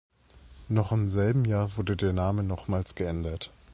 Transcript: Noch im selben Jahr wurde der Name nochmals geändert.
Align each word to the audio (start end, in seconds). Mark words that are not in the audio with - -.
Noch 0.67 0.91
im 0.91 1.11
selben 1.11 1.45
Jahr 1.45 1.77
wurde 1.77 1.95
der 1.95 2.11
Name 2.11 2.41
nochmals 2.41 2.95
geändert. 2.95 3.51